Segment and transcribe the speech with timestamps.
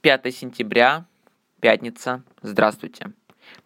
[0.00, 1.06] Пятое сентября,
[1.60, 2.22] пятница.
[2.42, 3.12] Здравствуйте.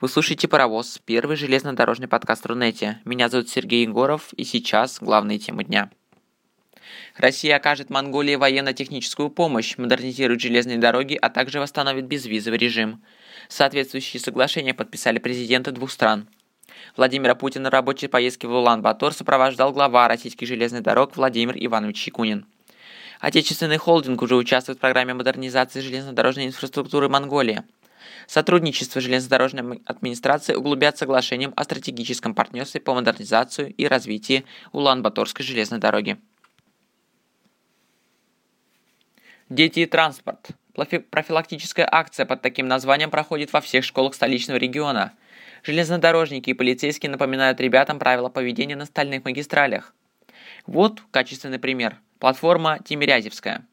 [0.00, 3.00] Вы слушаете «Паровоз», первый железнодорожный подкаст Рунете.
[3.04, 5.90] Меня зовут Сергей Егоров, и сейчас главные темы дня.
[7.18, 13.02] Россия окажет Монголии военно-техническую помощь, модернизирует железные дороги, а также восстановит безвизовый режим.
[13.48, 16.28] Соответствующие соглашения подписали президенты двух стран.
[16.96, 22.46] Владимира Путина на рабочей поездке в Улан-Батор сопровождал глава российских железных дорог Владимир Иванович Якунин.
[23.18, 27.64] Отечественный холдинг уже участвует в программе модернизации железнодорожной инфраструктуры Монголии.
[28.28, 36.16] Сотрудничество железнодорожной администрации углубят соглашением о стратегическом партнерстве по модернизации и развитию Улан-Баторской железной дороги.
[39.48, 40.50] Дети и транспорт.
[40.74, 45.14] Профилактическая акция под таким названием проходит во всех школах столичного региона.
[45.62, 49.94] Железнодорожники и полицейские напоминают ребятам правила поведения на стальных магистралях.
[50.66, 51.96] Вот качественный пример.
[52.18, 53.64] Платформа Тимирязевская.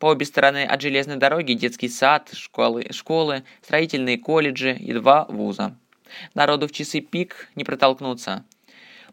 [0.00, 5.76] По обе стороны от железной дороги детский сад, школы, школы, строительные колледжи и два вуза.
[6.34, 8.44] Народу в часы пик не протолкнуться.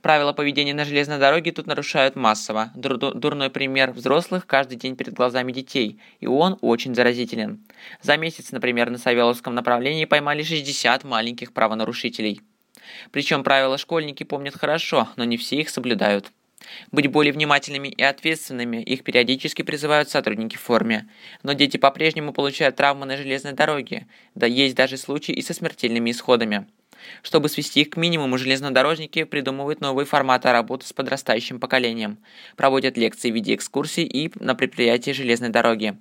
[0.02, 2.72] Правила поведения на железной дороге тут нарушают массово.
[2.76, 7.66] Дур дурной пример взрослых каждый день перед глазами детей, и он очень заразителен.
[8.02, 12.42] За месяц, например, на Савеловском направлении поймали 60 маленьких правонарушителей.
[13.12, 16.32] Причем правила школьники помнят хорошо, но не все их соблюдают.
[16.92, 21.09] Быть более внимательными и ответственными их периодически призывают сотрудники в форме.
[21.44, 26.11] Но дети по-прежнему получают травмы на железной дороге, да есть даже случаи и со смертельными
[26.11, 26.67] исходами.
[27.22, 32.19] Чтобы свести их к минимуму, железнодорожники придумывают новые форматы работы с подрастающим поколением,
[32.55, 35.97] проводят лекции в виде экскурсий и на предприятии железной дороги.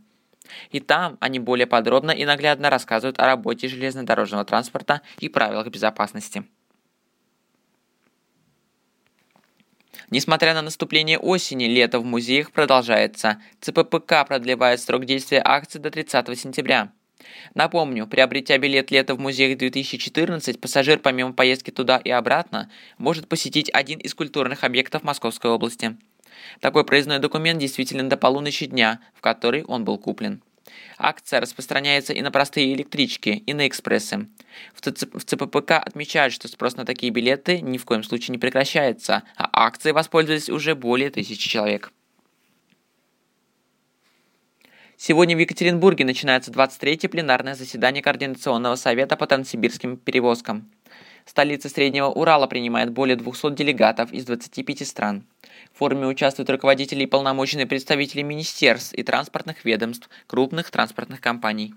[0.70, 6.44] И там они более подробно и наглядно рассказывают о работе железнодорожного транспорта и правилах безопасности.
[10.10, 13.42] Несмотря на наступление осени, лето в музеях продолжается.
[13.60, 16.92] ЦППК продлевает срок действия акции до 30 сентября.
[17.54, 23.70] Напомню, приобретя билет «Лето в музеях 2014», пассажир помимо поездки туда и обратно может посетить
[23.72, 25.96] один из культурных объектов Московской области.
[26.60, 30.42] Такой проездной документ действителен до полуночи дня, в который он был куплен.
[30.98, 34.28] Акция распространяется и на простые электрички, и на экспрессы.
[34.74, 39.22] В, в ЦППК отмечают, что спрос на такие билеты ни в коем случае не прекращается,
[39.36, 41.92] а акцией воспользовались уже более тысячи человек.
[44.98, 50.70] Сегодня в Екатеринбурге начинается 23-е пленарное заседание Координационного совета по транссибирским перевозкам.
[51.26, 55.24] Столица Среднего Урала принимает более 200 делегатов из 25 стран.
[55.74, 61.74] В форуме участвуют руководители и полномоченные представители министерств и транспортных ведомств крупных транспортных компаний.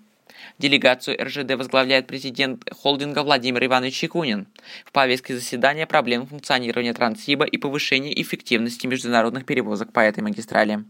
[0.57, 4.47] Делегацию РЖД возглавляет президент холдинга Владимир Иванович Якунин.
[4.85, 10.85] В повестке заседания проблемы функционирования Транссиба и повышения эффективности международных перевозок по этой магистрали.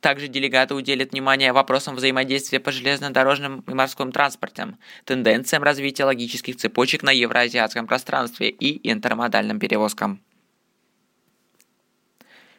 [0.00, 7.02] Также делегаты уделят внимание вопросам взаимодействия по железнодорожным и морским транспортам, тенденциям развития логических цепочек
[7.02, 10.20] на евроазиатском пространстве и интермодальным перевозкам.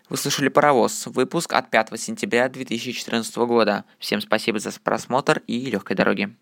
[0.10, 3.86] Вы слушали «Паровоз», выпуск от 5 сентября 2014 года.
[4.00, 6.36] Всем спасибо за просмотр и легкой дороги.